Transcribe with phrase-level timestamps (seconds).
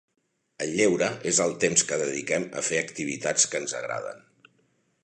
[0.65, 4.27] El lleure és el temps que dediquem a fer activitats que ens agraden.